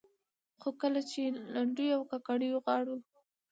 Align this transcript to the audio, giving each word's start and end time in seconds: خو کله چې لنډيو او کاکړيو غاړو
خو 0.59 0.69
کله 0.81 1.01
چې 1.11 1.21
لنډيو 1.53 1.93
او 1.97 2.01
کاکړيو 2.11 2.63
غاړو 2.65 2.97